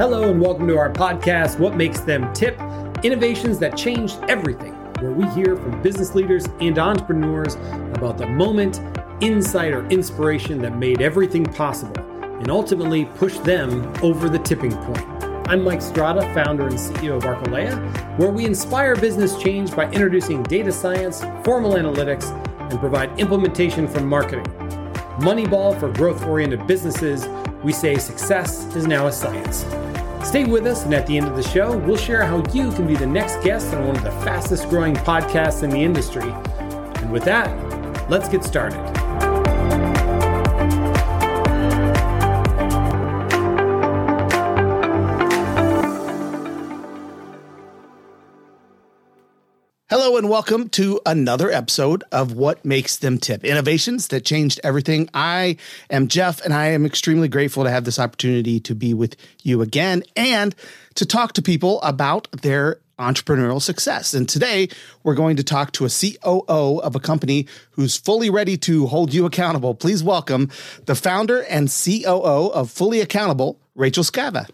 [0.00, 2.58] Hello, and welcome to our podcast, What Makes Them Tip
[3.04, 7.56] Innovations That Changed Everything, where we hear from business leaders and entrepreneurs
[7.92, 8.80] about the moment,
[9.20, 15.06] insight, or inspiration that made everything possible and ultimately pushed them over the tipping point.
[15.50, 17.76] I'm Mike Strada, founder and CEO of Arcalea,
[18.18, 22.30] where we inspire business change by introducing data science, formal analytics,
[22.70, 24.46] and provide implementation from marketing.
[25.18, 27.28] Moneyball for growth oriented businesses,
[27.62, 29.66] we say success is now a science.
[30.24, 32.86] Stay with us, and at the end of the show, we'll share how you can
[32.86, 36.30] be the next guest on one of the fastest growing podcasts in the industry.
[37.00, 37.48] And with that,
[38.10, 38.99] let's get started.
[49.90, 55.10] Hello and welcome to another episode of What Makes Them Tip Innovations that changed everything.
[55.12, 55.56] I
[55.90, 59.62] am Jeff and I am extremely grateful to have this opportunity to be with you
[59.62, 60.54] again and
[60.94, 64.14] to talk to people about their entrepreneurial success.
[64.14, 64.68] And today
[65.02, 69.12] we're going to talk to a COO of a company who's fully ready to hold
[69.12, 69.74] you accountable.
[69.74, 70.50] Please welcome
[70.86, 74.48] the founder and COO of Fully Accountable, Rachel Scava.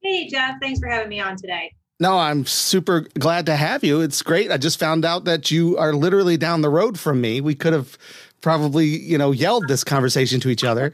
[0.00, 0.60] Hey, Jeff.
[0.60, 1.72] Thanks for having me on today.
[1.98, 4.02] No, I'm super glad to have you.
[4.02, 4.50] It's great.
[4.50, 7.40] I just found out that you are literally down the road from me.
[7.40, 7.96] We could have
[8.42, 10.92] probably, you know, yelled this conversation to each other.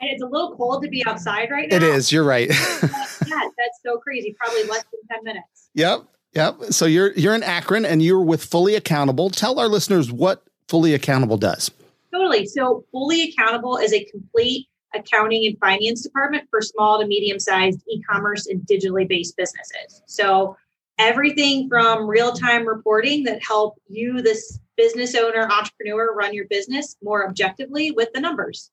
[0.00, 1.76] And it's a little cold to be outside right now.
[1.76, 2.10] It is.
[2.10, 2.48] You're right.
[2.82, 4.34] yeah, that's so crazy.
[4.38, 5.68] Probably less than 10 minutes.
[5.74, 6.04] Yep.
[6.34, 6.56] Yep.
[6.70, 9.28] So you're you're in Akron and you're with Fully Accountable.
[9.28, 11.70] Tell our listeners what Fully Accountable does.
[12.12, 12.46] Totally.
[12.46, 17.82] So Fully Accountable is a complete accounting and finance department for small to medium sized
[17.88, 20.02] e-commerce and digitally based businesses.
[20.06, 20.56] So
[20.98, 27.26] everything from real-time reporting that help you this business owner entrepreneur run your business more
[27.26, 28.70] objectively with the numbers.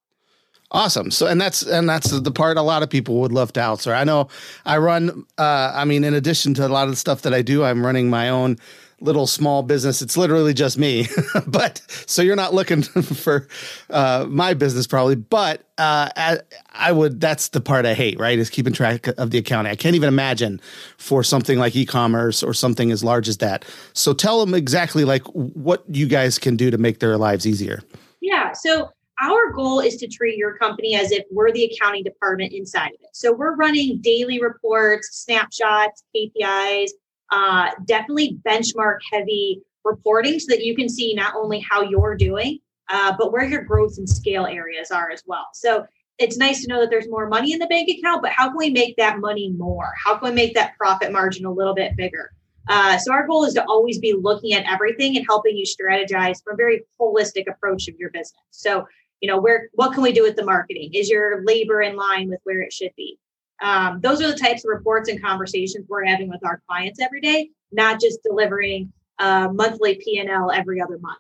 [0.72, 1.10] Awesome.
[1.10, 3.96] So, and that's and that's the part a lot of people would love to outsource.
[3.96, 4.28] I know
[4.66, 5.26] I run.
[5.36, 7.84] Uh, I mean, in addition to a lot of the stuff that I do, I'm
[7.84, 8.58] running my own
[9.02, 10.02] little small business.
[10.02, 11.08] It's literally just me.
[11.48, 13.48] but so you're not looking for
[13.90, 15.16] uh, my business probably.
[15.16, 16.40] But uh, I,
[16.72, 17.20] I, would.
[17.20, 18.20] That's the part I hate.
[18.20, 19.72] Right, is keeping track of the accounting.
[19.72, 20.62] I can't even imagine
[20.98, 23.66] for something like e-commerce or something as large as that.
[23.94, 27.82] So tell them exactly like what you guys can do to make their lives easier.
[28.22, 28.52] Yeah.
[28.54, 28.90] So
[29.22, 33.02] our goal is to treat your company as if we're the accounting department inside of
[33.02, 33.10] it.
[33.14, 36.90] So we're running daily reports, snapshots, KPIs,
[37.32, 42.60] uh, definitely benchmark heavy reporting so that you can see not only how you're doing,
[42.90, 45.48] uh, but where your growth and scale areas are as well.
[45.54, 45.86] So
[46.18, 48.58] it's nice to know that there's more money in the bank account, but how can
[48.58, 49.94] we make that money more?
[50.04, 52.32] How can we make that profit margin a little bit bigger?
[52.68, 56.44] Uh, so our goal is to always be looking at everything and helping you strategize
[56.44, 58.44] from a very holistic approach of your business.
[58.52, 58.86] So,
[59.22, 60.92] you know, where what can we do with the marketing?
[60.94, 63.18] Is your labor in line with where it should be?
[63.62, 67.22] Um, those are the types of reports and conversations we're having with our clients every
[67.22, 71.20] day, not just delivering monthly P&L every other month.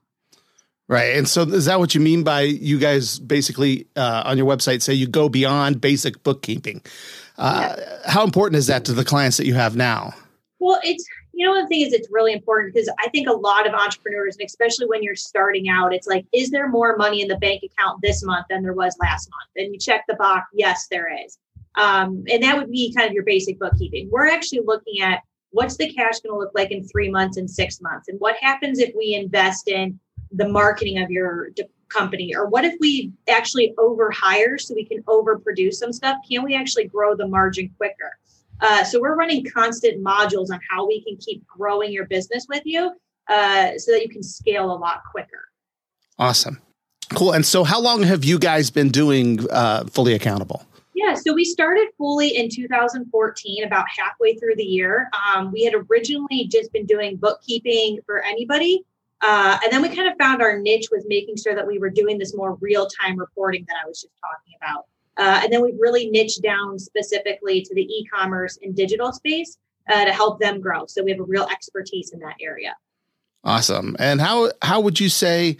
[0.88, 1.18] Right.
[1.18, 4.82] And so is that what you mean by you guys basically uh, on your website
[4.82, 6.82] say you go beyond basic bookkeeping?
[7.38, 7.98] Uh, yeah.
[8.08, 10.14] How important is that to the clients that you have now?
[10.60, 13.68] Well, it's, you know, the thing is, it's really important because I think a lot
[13.68, 17.28] of entrepreneurs, and especially when you're starting out, it's like, is there more money in
[17.28, 19.52] the bank account this month than there was last month?
[19.56, 21.38] And you check the box, yes, there is.
[21.80, 24.10] Um, and that would be kind of your basic bookkeeping.
[24.12, 27.50] We're actually looking at what's the cash going to look like in three months and
[27.50, 28.10] six months?
[28.10, 30.00] And what happens if we invest in
[30.32, 31.50] the marketing of your
[31.88, 32.36] company?
[32.36, 36.18] Or what if we actually overhire so we can overproduce some stuff?
[36.30, 38.18] Can we actually grow the margin quicker?
[38.60, 42.62] Uh, so we're running constant modules on how we can keep growing your business with
[42.66, 42.92] you
[43.30, 45.48] uh, so that you can scale a lot quicker.
[46.18, 46.60] Awesome.
[47.14, 47.32] Cool.
[47.32, 50.64] And so, how long have you guys been doing uh, Fully Accountable?
[51.00, 55.10] Yeah, so we started fully in 2014, about halfway through the year.
[55.34, 58.84] Um, we had originally just been doing bookkeeping for anybody.
[59.22, 61.90] Uh, and then we kind of found our niche was making sure that we were
[61.90, 64.88] doing this more real time reporting that I was just talking about.
[65.16, 69.58] Uh, and then we've really niched down specifically to the e commerce and digital space
[69.88, 70.86] uh, to help them grow.
[70.86, 72.76] So we have a real expertise in that area.
[73.46, 73.96] Awesome.
[74.00, 75.56] And how how would you say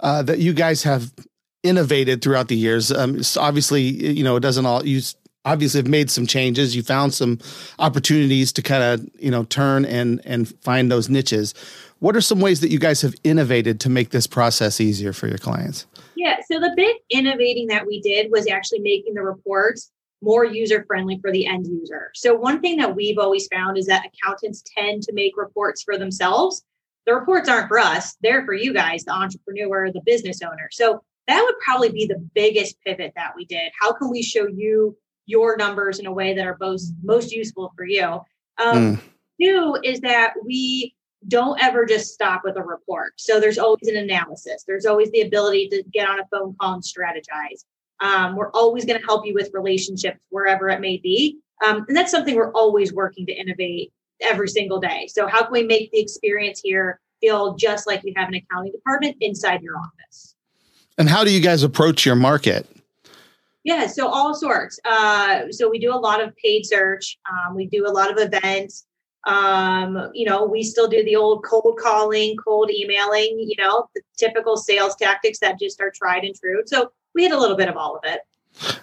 [0.00, 1.12] uh, that you guys have
[1.62, 2.90] innovated throughout the years.
[2.90, 5.00] Um, obviously, you know, it doesn't all you
[5.44, 6.76] obviously have made some changes.
[6.76, 7.38] You found some
[7.78, 11.54] opportunities to kind of you know turn and and find those niches.
[11.98, 15.28] What are some ways that you guys have innovated to make this process easier for
[15.28, 15.86] your clients?
[16.16, 19.90] Yeah, so the big innovating that we did was actually making the reports
[20.22, 22.10] more user friendly for the end user.
[22.14, 25.96] So one thing that we've always found is that accountants tend to make reports for
[25.96, 26.62] themselves.
[27.06, 30.68] The reports aren't for us, they're for you guys, the entrepreneur, the business owner.
[30.70, 33.72] So that would probably be the biggest pivot that we did.
[33.80, 34.96] How can we show you
[35.30, 38.04] your numbers in a way that are most most useful for you.
[38.58, 39.00] Um, mm.
[39.40, 40.94] Two is that we
[41.28, 43.12] don't ever just stop with a report.
[43.16, 44.64] So there's always an analysis.
[44.66, 47.64] There's always the ability to get on a phone call and strategize.
[48.00, 51.38] Um, we're always going to help you with relationships wherever it may be.
[51.64, 53.92] Um, and that's something we're always working to innovate
[54.22, 55.06] every single day.
[55.08, 58.72] So how can we make the experience here feel just like you have an accounting
[58.72, 60.34] department inside your office?
[61.00, 62.66] And how do you guys approach your market?
[63.64, 64.78] Yeah, so all sorts.
[64.84, 67.16] Uh, so we do a lot of paid search.
[67.26, 68.84] Um, we do a lot of events.
[69.26, 73.38] Um, you know, we still do the old cold calling, cold emailing.
[73.40, 76.60] You know, the typical sales tactics that just are tried and true.
[76.66, 78.20] So we had a little bit of all of it.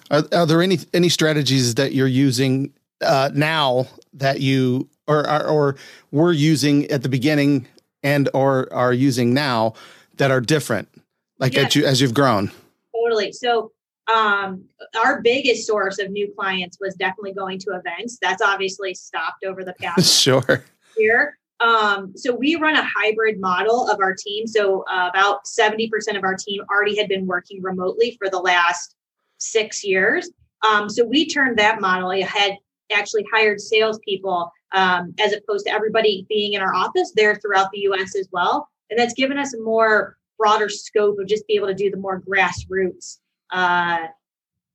[0.09, 5.43] Are, are there any any strategies that you're using uh, now that you or, or
[5.43, 5.75] or
[6.11, 7.67] were using at the beginning
[8.01, 9.75] and or are using now
[10.15, 10.89] that are different,
[11.39, 11.65] like yeah.
[11.65, 12.51] as you as you've grown?
[12.95, 13.31] Totally.
[13.31, 13.71] So
[14.13, 14.63] um,
[15.03, 18.17] our biggest source of new clients was definitely going to events.
[18.21, 20.63] That's obviously stopped over the past sure
[20.97, 21.37] year.
[21.59, 24.45] Um, so we run a hybrid model of our team.
[24.47, 28.95] So uh, about 70% of our team already had been working remotely for the last
[29.39, 30.29] six years.
[30.67, 32.11] Um, so we turned that model.
[32.11, 32.57] I had
[32.91, 37.81] actually hired salespeople um, as opposed to everybody being in our office there throughout the
[37.81, 38.69] US as well.
[38.89, 41.97] And that's given us a more broader scope of just be able to do the
[41.97, 43.17] more grassroots
[43.51, 44.07] uh,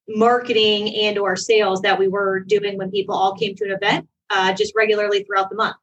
[0.09, 4.09] marketing and or sales that we were doing when people all came to an event
[4.31, 5.77] uh, just regularly throughout the month.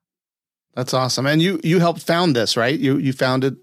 [0.76, 1.26] That's awesome.
[1.26, 2.78] And you you helped found this, right?
[2.78, 3.58] You you founded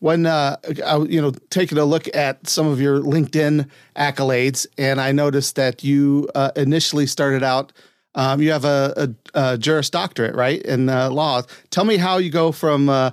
[0.00, 5.00] when uh, I you know taking a look at some of your LinkedIn accolades, and
[5.00, 7.72] I noticed that you uh, initially started out.
[8.16, 11.42] Um, you have a, a, a, Juris Doctorate, right, in uh, law.
[11.70, 13.10] Tell me how you go from uh,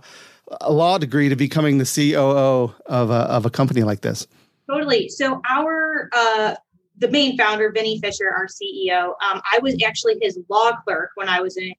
[0.59, 4.27] a law degree to becoming the COO of a, of a company like this.
[4.69, 5.09] Totally.
[5.09, 6.56] So our uh,
[6.98, 11.27] the main founder, Vinny Fisher, our CEO, um, I was actually his law clerk when
[11.27, 11.74] I was in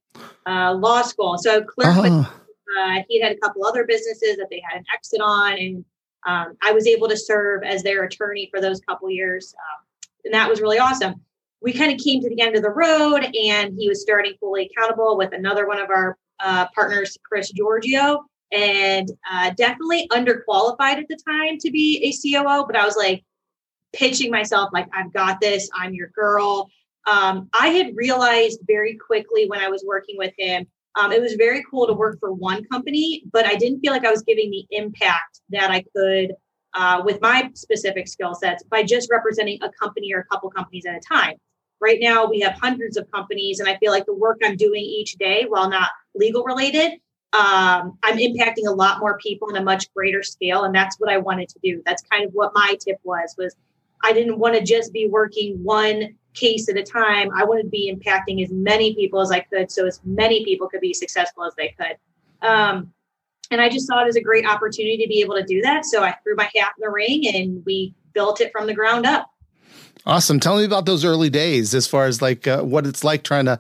[0.46, 1.38] uh, law school.
[1.38, 2.34] So clerk with, oh.
[2.80, 5.84] uh, he had a couple other businesses that they had an exit on, and
[6.26, 9.84] um, I was able to serve as their attorney for those couple years, um,
[10.24, 11.14] and that was really awesome.
[11.60, 14.68] We kind of came to the end of the road, and he was starting fully
[14.68, 21.08] accountable with another one of our uh, partners, Chris Giorgio and uh, definitely underqualified at
[21.08, 22.66] the time to be a COO.
[22.66, 23.24] But I was like
[23.92, 25.68] pitching myself like, I've got this.
[25.74, 26.68] I'm your girl.
[27.06, 31.34] Um, I had realized very quickly when I was working with him, um, it was
[31.34, 34.50] very cool to work for one company, but I didn't feel like I was giving
[34.50, 36.34] the impact that I could
[36.74, 40.86] uh, with my specific skill sets by just representing a company or a couple companies
[40.86, 41.36] at a time.
[41.80, 44.82] Right now, we have hundreds of companies, and I feel like the work I'm doing
[44.82, 46.92] each day, while not legal related,
[47.32, 51.10] um, I'm impacting a lot more people on a much greater scale, and that's what
[51.10, 51.82] I wanted to do.
[51.86, 53.34] That's kind of what my tip was.
[53.38, 53.56] Was
[54.02, 57.30] I didn't want to just be working one case at a time.
[57.34, 60.68] I wanted to be impacting as many people as I could, so as many people
[60.68, 61.96] could be successful as they could.
[62.46, 62.92] Um,
[63.50, 65.84] and I just saw it as a great opportunity to be able to do that.
[65.86, 69.06] So I threw my hat in the ring, and we built it from the ground
[69.06, 69.30] up.
[70.04, 70.40] Awesome.
[70.40, 73.46] Tell me about those early days, as far as like uh, what it's like trying
[73.46, 73.58] to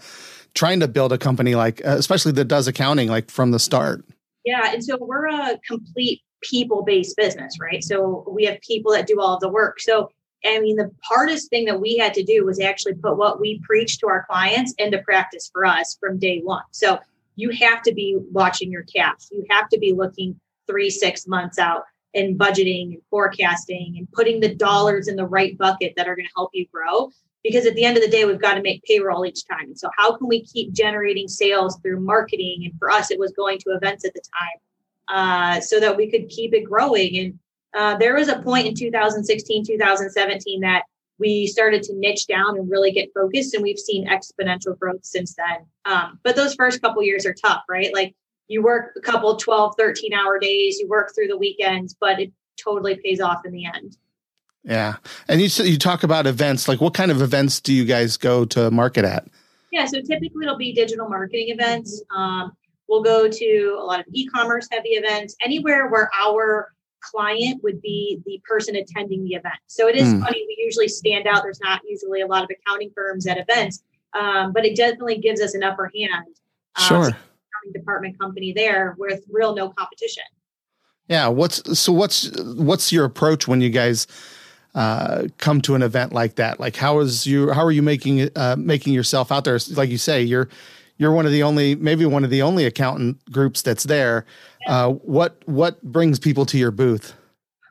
[0.54, 4.04] trying to build a company like, uh, especially that does accounting like from the start?
[4.44, 4.72] Yeah.
[4.72, 7.82] And so we're a complete people based business, right?
[7.82, 9.80] So we have people that do all of the work.
[9.80, 10.10] So,
[10.44, 13.60] I mean, the hardest thing that we had to do was actually put what we
[13.64, 16.64] preach to our clients into practice for us from day one.
[16.72, 16.98] So
[17.36, 19.28] you have to be watching your cash.
[19.30, 24.40] You have to be looking three, six months out and budgeting and forecasting and putting
[24.40, 27.10] the dollars in the right bucket that are going to help you grow
[27.42, 29.74] because at the end of the day we've got to make payroll each time.
[29.74, 32.62] So how can we keep generating sales through marketing?
[32.64, 36.10] And for us it was going to events at the time uh, so that we
[36.10, 37.18] could keep it growing.
[37.18, 37.38] And
[37.74, 40.82] uh, there was a point in 2016 2017 that
[41.18, 45.34] we started to niche down and really get focused and we've seen exponential growth since
[45.34, 45.66] then.
[45.84, 47.92] Um, but those first couple years are tough right?
[47.94, 48.14] Like
[48.52, 52.30] you work a couple 12 13 hour days you work through the weekends but it
[52.62, 53.96] totally pays off in the end
[54.64, 54.96] yeah.
[55.28, 56.68] And you you talk about events.
[56.68, 59.26] Like what kind of events do you guys go to market at?
[59.72, 62.02] Yeah, so typically it'll be digital marketing events.
[62.14, 62.52] Um,
[62.88, 68.20] we'll go to a lot of e-commerce heavy events, anywhere where our client would be
[68.26, 69.56] the person attending the event.
[69.66, 70.20] So it is mm.
[70.20, 70.44] funny.
[70.46, 71.42] We usually stand out.
[71.42, 75.40] There's not usually a lot of accounting firms at events, um, but it definitely gives
[75.40, 76.36] us an upper hand.
[76.76, 77.06] Um, sure.
[77.08, 80.24] accounting department company there with real no competition.
[81.08, 81.28] Yeah.
[81.28, 81.92] What's so?
[81.92, 84.06] What's what's your approach when you guys?
[84.74, 86.60] Uh, come to an event like that?
[86.60, 87.52] Like, how is you?
[87.52, 89.58] How are you making uh, making yourself out there?
[89.70, 90.48] Like you say, you're
[90.98, 94.24] you're one of the only, maybe one of the only accountant groups that's there.
[94.66, 97.14] Uh, what what brings people to your booth?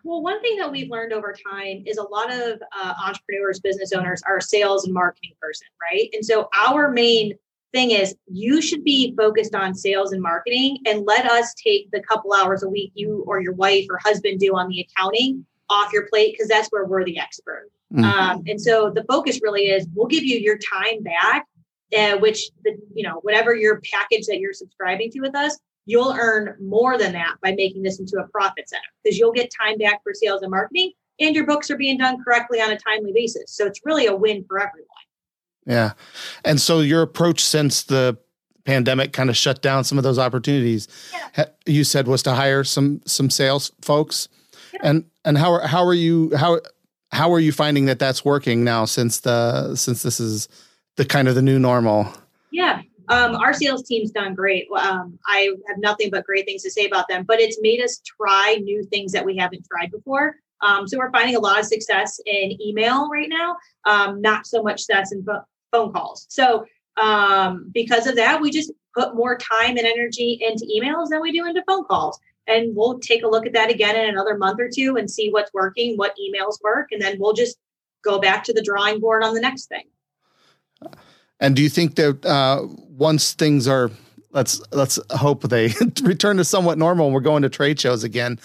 [0.03, 3.93] Well, one thing that we've learned over time is a lot of uh, entrepreneurs, business
[3.93, 6.09] owners are a sales and marketing person, right?
[6.13, 7.33] And so our main
[7.71, 12.01] thing is you should be focused on sales and marketing and let us take the
[12.01, 15.93] couple hours a week you or your wife or husband do on the accounting off
[15.93, 17.69] your plate because that's where we're the expert.
[17.93, 18.03] Mm-hmm.
[18.03, 21.45] Um, and so the focus really is we'll give you your time back,
[21.97, 26.15] uh, which the you know whatever your package that you're subscribing to with us, you'll
[26.17, 29.77] earn more than that by making this into a profit center because you'll get time
[29.77, 33.11] back for sales and marketing, and your books are being done correctly on a timely
[33.11, 33.43] basis.
[33.47, 34.87] So it's really a win for everyone.
[35.65, 35.93] Yeah,
[36.45, 38.17] and so your approach since the
[38.63, 40.87] pandemic kind of shut down some of those opportunities
[41.35, 41.45] yeah.
[41.65, 44.27] you said was to hire some some sales folks
[44.71, 44.79] yeah.
[44.83, 46.59] and and how are how are you how
[47.11, 50.47] how are you finding that that's working now since the since this is
[50.95, 52.11] the kind of the new normal?
[52.51, 54.67] Yeah, um, our sales team's done great.
[54.77, 57.23] Um, I have nothing but great things to say about them.
[57.27, 60.35] But it's made us try new things that we haven't tried before.
[60.61, 64.61] Um, so we're finding a lot of success in email right now, um, not so
[64.61, 65.25] much success in
[65.71, 66.27] phone calls.
[66.29, 66.65] So
[67.01, 71.31] um, because of that, we just put more time and energy into emails than we
[71.31, 74.59] do into phone calls and we'll take a look at that again in another month
[74.59, 77.57] or two and see what's working, what emails work, and then we'll just
[78.03, 79.83] go back to the drawing board on the next thing.
[81.39, 83.91] And do you think that uh, once things are
[84.33, 88.39] let's let's hope they return to somewhat normal and we're going to trade shows again.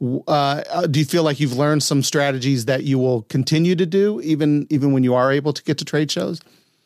[0.00, 0.18] Yeah.
[0.26, 3.86] Uh, uh, do you feel like you've learned some strategies that you will continue to
[3.86, 6.40] do even even when you are able to get to trade shows?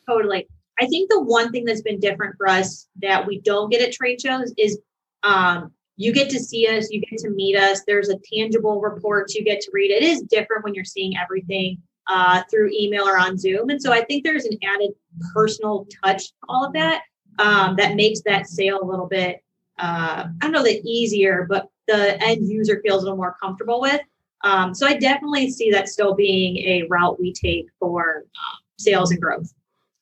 [0.07, 0.47] Totally.
[0.79, 3.93] I think the one thing that's been different for us that we don't get at
[3.93, 4.79] trade shows is
[5.23, 7.81] um, you get to see us, you get to meet us.
[7.85, 9.91] There's a tangible report you get to read.
[9.91, 13.69] It is different when you're seeing everything uh, through email or on Zoom.
[13.69, 14.91] And so I think there's an added
[15.33, 17.03] personal touch to all of that
[17.39, 19.43] um, that makes that sale a little bit,
[19.79, 23.81] uh, I don't know that easier, but the end user feels a little more comfortable
[23.81, 24.01] with.
[24.43, 29.11] Um, so I definitely see that still being a route we take for uh, sales
[29.11, 29.53] and growth.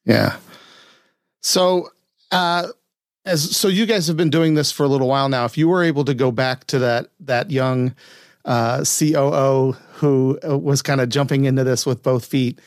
[0.05, 0.37] Yeah.
[1.41, 1.89] So,
[2.31, 2.67] uh,
[3.25, 5.45] as so you guys have been doing this for a little while now.
[5.45, 7.95] If you were able to go back to that that young
[8.45, 12.59] uh, COO who uh, was kind of jumping into this with both feet,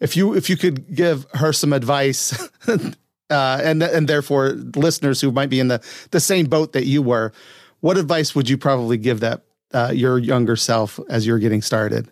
[0.00, 5.30] if you if you could give her some advice, uh, and and therefore listeners who
[5.30, 7.32] might be in the the same boat that you were,
[7.80, 12.10] what advice would you probably give that uh, your younger self as you're getting started?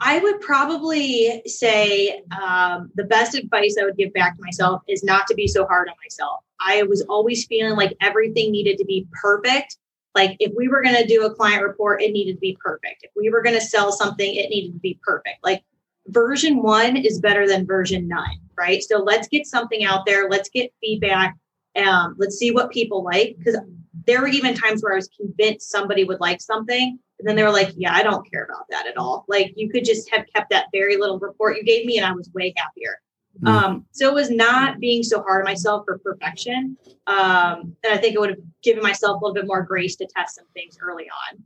[0.00, 5.02] I would probably say um, the best advice I would give back to myself is
[5.02, 6.44] not to be so hard on myself.
[6.60, 9.76] I was always feeling like everything needed to be perfect.
[10.14, 13.04] Like if we were going to do a client report, it needed to be perfect.
[13.04, 15.38] If we were going to sell something, it needed to be perfect.
[15.44, 15.62] Like
[16.08, 18.82] version one is better than version nine, right?
[18.82, 20.28] So let's get something out there.
[20.28, 21.36] Let's get feedback.
[21.76, 23.36] Um, let's see what people like.
[23.38, 23.58] Because
[24.06, 26.98] there were even times where I was convinced somebody would like something.
[27.18, 29.24] And then they were like, yeah, I don't care about that at all.
[29.28, 32.12] Like you could just have kept that very little report you gave me and I
[32.12, 33.00] was way happier.
[33.42, 33.48] Mm.
[33.48, 36.76] Um, so it was not being so hard on myself for perfection.
[37.06, 40.06] Um, and I think it would have given myself a little bit more grace to
[40.06, 41.42] test some things early on.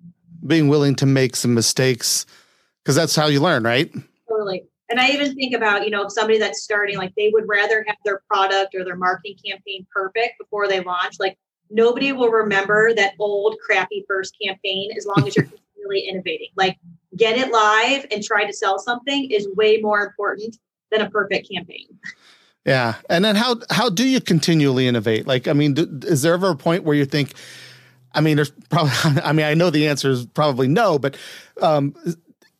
[0.46, 2.26] Being willing to make some mistakes
[2.82, 3.92] because that's how you learn, right?
[4.28, 4.64] Totally.
[4.88, 7.84] And I even think about, you know, if somebody that's starting, like they would rather
[7.86, 11.16] have their product or their marketing campaign perfect before they launch.
[11.20, 11.38] Like
[11.70, 15.44] nobody will remember that old crappy first campaign as long as you're
[15.76, 16.48] continually innovating.
[16.56, 16.78] Like
[17.16, 20.56] get it live and try to sell something is way more important
[20.92, 21.86] than a perfect campaign.
[22.64, 25.26] Yeah, and then how how do you continually innovate?
[25.26, 27.32] Like, I mean, do, is there ever a point where you think?
[28.14, 28.92] I mean, there's probably.
[29.24, 31.16] I mean, I know the answer is probably no, but
[31.60, 31.94] um,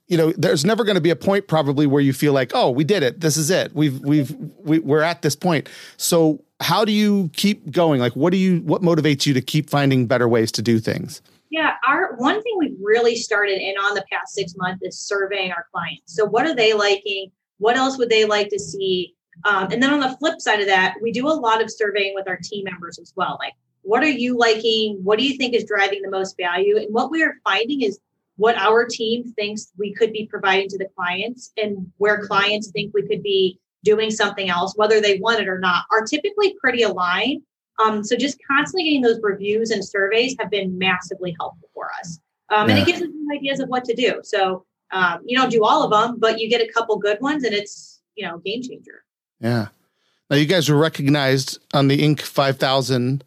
[0.09, 2.71] you know, there's never going to be a point probably where you feel like, oh,
[2.71, 3.21] we did it.
[3.21, 3.75] This is it.
[3.75, 5.69] We've we've we, we're at this point.
[5.97, 8.01] So, how do you keep going?
[8.01, 11.23] Like, what do you what motivates you to keep finding better ways to do things?
[11.51, 15.53] Yeah, our one thing we've really started in on the past six months is surveying
[15.53, 16.15] our clients.
[16.15, 17.31] So, what are they liking?
[17.63, 19.15] What else would they like to see?
[19.45, 22.13] Um, and then on the flip side of that, we do a lot of surveying
[22.17, 23.37] with our team members as well.
[23.39, 23.53] Like,
[23.83, 24.99] what are you liking?
[25.05, 26.77] What do you think is driving the most value?
[26.77, 28.01] And what we are finding is
[28.35, 32.93] what our team thinks we could be providing to the clients and where clients think
[32.95, 36.83] we could be doing something else, whether they want it or not, are typically pretty
[36.83, 37.43] aligned.
[37.85, 42.19] Um, so just constantly getting those reviews and surveys have been massively helpful for us.
[42.51, 42.75] Um, yeah.
[42.75, 44.21] And it gives us ideas of what to do.
[44.25, 47.45] So um, you don't do all of them, but you get a couple good ones,
[47.45, 49.05] and it's you know game changer.
[49.41, 49.69] Yeah.
[50.31, 52.21] Now you guys were recognized on the Inc.
[52.21, 53.25] 5000,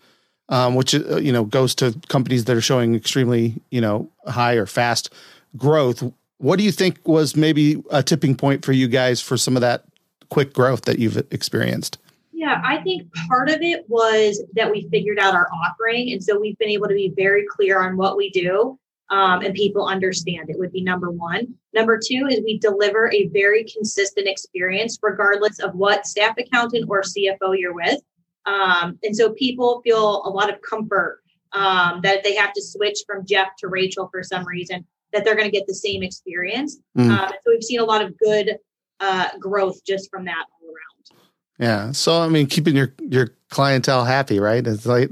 [0.50, 4.53] um, which uh, you know goes to companies that are showing extremely you know high
[4.53, 5.12] or fast
[5.57, 6.03] growth.
[6.38, 9.62] What do you think was maybe a tipping point for you guys for some of
[9.62, 9.86] that
[10.29, 11.98] quick growth that you've experienced?
[12.34, 16.12] Yeah, I think part of it was that we figured out our offering.
[16.12, 18.77] And so we've been able to be very clear on what we do
[19.10, 21.54] um, and people understand it would be number one.
[21.74, 27.02] Number two is we deliver a very consistent experience regardless of what staff accountant or
[27.02, 28.00] CFO you're with.
[28.46, 31.22] Um, and so people feel a lot of comfort
[31.54, 35.24] um, that if they have to switch from Jeff to Rachel for some reason, that
[35.24, 36.78] they're going to get the same experience.
[36.98, 37.10] Mm.
[37.10, 38.58] Um, so we've seen a lot of good
[39.00, 41.22] uh, growth just from that all around.
[41.60, 41.92] Yeah.
[41.92, 44.66] So I mean, keeping your your clientele happy, right?
[44.66, 45.12] It's like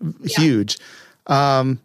[0.00, 0.40] yeah.
[0.40, 0.78] huge.
[1.26, 1.78] Um,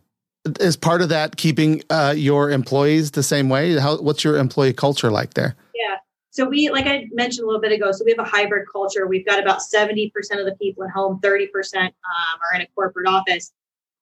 [0.59, 3.77] is part of that keeping uh, your employees the same way?
[3.77, 5.55] How what's your employee culture like there?
[5.75, 5.97] Yeah.
[6.31, 9.07] So we, like I mentioned a little bit ago, so we have a hybrid culture.
[9.07, 12.61] We've got about seventy percent of the people at home, thirty percent um, are in
[12.61, 13.51] a corporate office.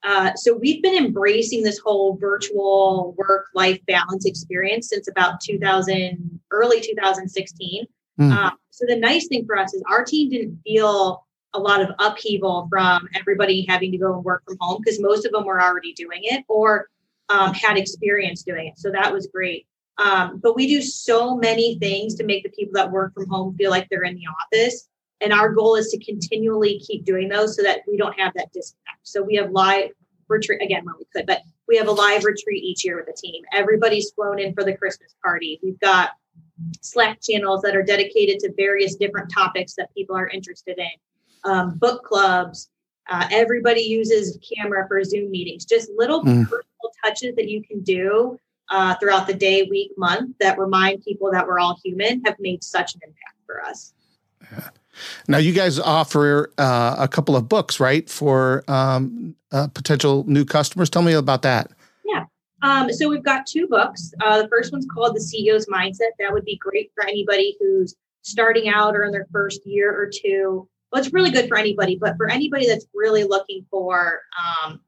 [0.04, 6.40] Uh, so we've been embracing this whole virtual work life balance experience since about 2000
[6.52, 7.88] early 2016
[8.20, 8.32] mm.
[8.32, 11.90] uh, so the nice thing for us is our team didn't feel a lot of
[12.00, 15.62] upheaval from everybody having to go and work from home because most of them were
[15.62, 16.90] already doing it or
[17.30, 19.66] um, had experience doing it so that was great
[19.98, 23.56] um, but we do so many things to make the people that work from home
[23.56, 24.88] feel like they're in the office
[25.22, 28.52] and our goal is to continually keep doing those so that we don't have that
[28.54, 29.00] disconnect.
[29.04, 29.90] So we have live
[30.28, 33.14] retreat again when we could, but we have a live retreat each year with the
[33.14, 33.44] team.
[33.54, 35.60] Everybody's flown in for the Christmas party.
[35.64, 36.12] We've got
[36.82, 40.90] Slack channels that are dedicated to various different topics that people are interested in.
[41.48, 42.70] Um, book clubs.
[43.10, 45.64] Uh, everybody uses camera for Zoom meetings.
[45.66, 46.44] Just little mm.
[46.44, 48.38] personal touches that you can do
[48.70, 52.64] uh, throughout the day, week, month that remind people that we're all human have made
[52.64, 53.94] such an impact for us.
[54.52, 54.70] Yeah.
[55.28, 60.44] Now, you guys offer uh, a couple of books, right, for um, uh, potential new
[60.44, 60.90] customers.
[60.90, 61.72] Tell me about that.
[62.04, 62.26] Yeah.
[62.62, 64.12] Um, so we've got two books.
[64.22, 66.12] Uh, the first one's called The CEO's Mindset.
[66.20, 70.10] That would be great for anybody who's starting out or in their first year or
[70.14, 70.68] two.
[70.92, 74.22] Well, it's really good for anybody, but for anybody that's really looking for
[74.66, 74.80] um,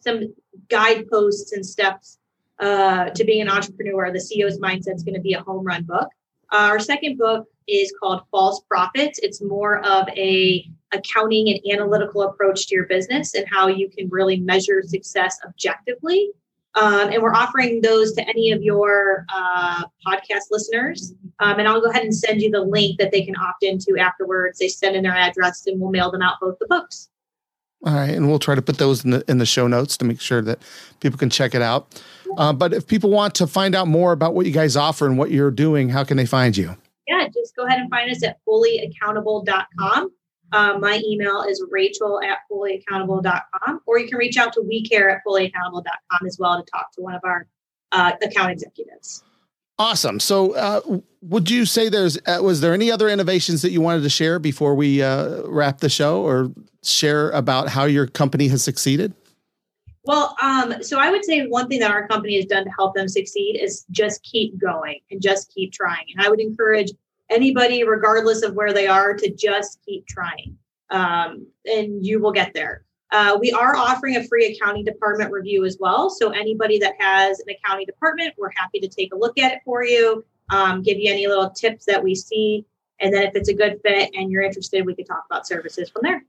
[0.00, 0.34] some
[0.68, 2.18] guideposts and steps
[2.58, 5.84] uh, to being an entrepreneur, the CEO's Mindset is going to be a home run
[5.84, 6.08] book.
[6.52, 9.20] Our second book is called False Profits.
[9.22, 14.08] It's more of a accounting and analytical approach to your business and how you can
[14.08, 16.30] really measure success objectively.
[16.76, 21.12] Um, and we're offering those to any of your uh, podcast listeners.
[21.40, 23.98] Um, and I'll go ahead and send you the link that they can opt into
[23.98, 24.58] afterwards.
[24.58, 27.08] They send in their address and we'll mail them out both the books.
[27.84, 30.04] All right, and we'll try to put those in the in the show notes to
[30.04, 30.58] make sure that
[31.00, 32.02] people can check it out.
[32.36, 35.16] Uh, but if people want to find out more about what you guys offer and
[35.16, 36.76] what you're doing, how can they find you?
[37.08, 40.10] Yeah, just go ahead and find us at fullyaccountable.com.
[40.52, 45.22] Um, my email is rachel at fullyaccountable.com, or you can reach out to WeCare at
[45.26, 47.46] fullyaccountable.com as well to talk to one of our
[47.92, 49.22] uh, account executives.
[49.78, 50.20] Awesome.
[50.20, 54.02] So, uh, would you say there's uh, was there any other innovations that you wanted
[54.02, 56.50] to share before we uh, wrap the show, or
[56.82, 59.14] share about how your company has succeeded?
[60.04, 62.94] Well, um, so I would say one thing that our company has done to help
[62.94, 66.04] them succeed is just keep going and just keep trying.
[66.14, 66.90] And I would encourage
[67.30, 70.56] anybody, regardless of where they are, to just keep trying,
[70.90, 72.84] um, and you will get there.
[73.12, 76.10] Uh, we are offering a free accounting department review as well.
[76.10, 79.60] So anybody that has an accounting department, we're happy to take a look at it
[79.64, 82.64] for you, um, give you any little tips that we see,
[83.00, 85.88] and then if it's a good fit and you're interested, we could talk about services
[85.88, 86.22] from there.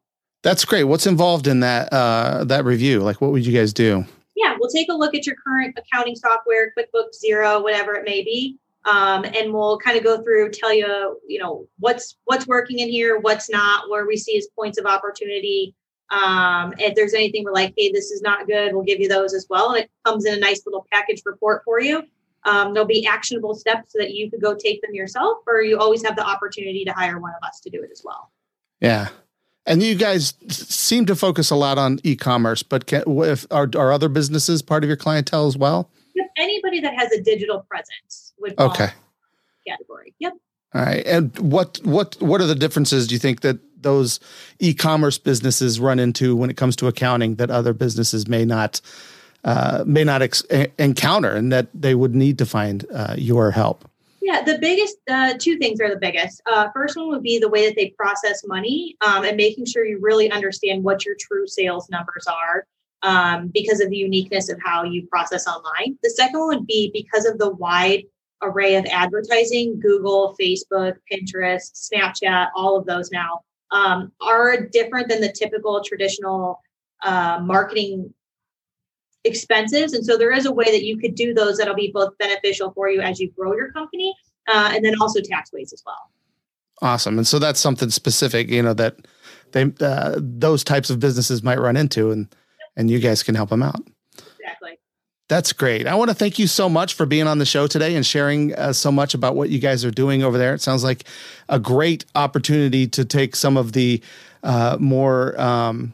[0.43, 0.85] That's great.
[0.85, 3.01] What's involved in that uh, that review?
[3.01, 4.05] Like, what would you guys do?
[4.35, 8.23] Yeah, we'll take a look at your current accounting software, QuickBooks, Xero, whatever it may
[8.23, 12.80] be, um, and we'll kind of go through, tell you, you know, what's what's working
[12.80, 15.76] in here, what's not, where we see as points of opportunity.
[16.10, 19.34] Um, if there's anything we're like, hey, this is not good, we'll give you those
[19.34, 22.04] as well, and it comes in a nice little package report for you.
[22.44, 25.78] Um, there'll be actionable steps so that you could go take them yourself, or you
[25.78, 28.32] always have the opportunity to hire one of us to do it as well.
[28.82, 29.10] Yeah,
[29.65, 33.91] and you guys seem to focus a lot on e-commerce, but can, if, are, are
[33.91, 35.91] other businesses part of your clientele as well?
[36.15, 36.28] Yep.
[36.38, 38.89] Anybody that has a digital presence would okay.
[39.67, 40.13] category.
[40.19, 40.34] Yep.
[40.74, 41.06] All right.
[41.06, 44.19] And what what what are the differences do you think that those
[44.60, 48.80] e-commerce businesses run into when it comes to accounting that other businesses may not
[49.43, 50.43] uh, may not ex-
[50.78, 53.89] encounter, and that they would need to find uh, your help?
[54.21, 56.41] Yeah, the biggest uh, two things are the biggest.
[56.45, 59.84] Uh, first one would be the way that they process money um, and making sure
[59.84, 62.67] you really understand what your true sales numbers are
[63.03, 65.97] um, because of the uniqueness of how you process online.
[66.03, 68.03] The second one would be because of the wide
[68.41, 75.21] array of advertising Google, Facebook, Pinterest, Snapchat, all of those now um, are different than
[75.21, 76.61] the typical traditional
[77.03, 78.13] uh, marketing
[79.23, 79.93] expenses.
[79.93, 82.71] And so there is a way that you could do those that'll be both beneficial
[82.71, 84.13] for you as you grow your company
[84.51, 86.09] uh, and then also tax ways as well.
[86.81, 87.17] Awesome.
[87.17, 88.95] And so that's something specific, you know, that
[89.51, 92.33] they uh, those types of businesses might run into and
[92.75, 93.81] and you guys can help them out.
[94.39, 94.79] Exactly.
[95.29, 95.88] That's great.
[95.88, 98.53] I want to thank you so much for being on the show today and sharing
[98.55, 100.53] uh, so much about what you guys are doing over there.
[100.53, 101.05] It sounds like
[101.49, 104.01] a great opportunity to take some of the
[104.43, 105.93] uh, more um,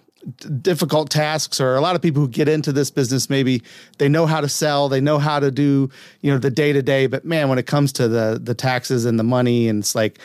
[0.61, 3.63] difficult tasks or a lot of people who get into this business maybe
[3.97, 5.89] they know how to sell they know how to do
[6.21, 9.05] you know the day to day but man when it comes to the the taxes
[9.05, 10.19] and the money and it's like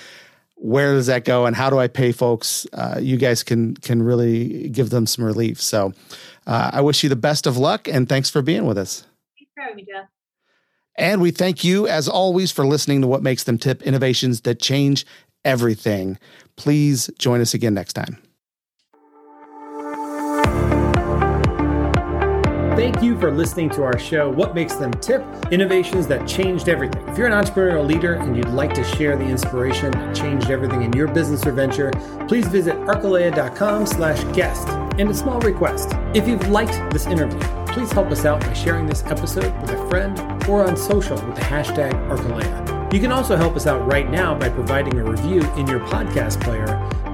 [0.63, 2.67] where does that go and how do i pay folks?
[2.73, 5.61] Uh, you guys can can really give them some relief.
[5.61, 5.93] So
[6.47, 9.05] uh, i wish you the best of luck and thanks for being with us.
[9.37, 10.09] Thanks for having me jeff.
[10.97, 14.61] And we thank you as always for listening to what makes them tip innovations that
[14.61, 15.05] change
[15.45, 16.19] everything.
[16.57, 18.19] Please join us again next time
[22.83, 27.09] Thank you for listening to our show, What Makes Them Tip Innovations That Changed Everything.
[27.09, 30.83] If you're an entrepreneurial leader and you'd like to share the inspiration that changed everything
[30.83, 31.93] in your business or venture,
[32.27, 34.67] please visit arcalea.com slash guest.
[34.99, 38.87] And a small request if you've liked this interview, please help us out by sharing
[38.87, 40.19] this episode with a friend
[40.49, 42.93] or on social with the hashtag Arcalea.
[42.93, 46.43] You can also help us out right now by providing a review in your podcast
[46.43, 46.67] player,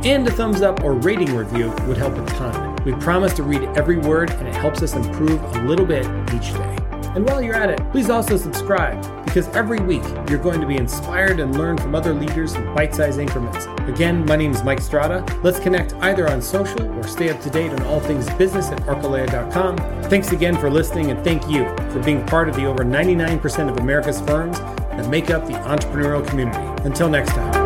[0.05, 2.77] and a thumbs up or rating review would help a ton.
[2.85, 6.53] We promise to read every word, and it helps us improve a little bit each
[6.53, 6.79] day.
[7.15, 10.77] And while you're at it, please also subscribe because every week you're going to be
[10.77, 13.67] inspired and learn from other leaders in bite sized increments.
[13.89, 15.25] Again, my name is Mike Strada.
[15.43, 18.81] Let's connect either on social or stay up to date on all things business at
[18.83, 19.77] arcalea.com.
[20.05, 23.79] Thanks again for listening, and thank you for being part of the over 99% of
[23.79, 26.59] America's firms that make up the entrepreneurial community.
[26.85, 27.58] Until next time.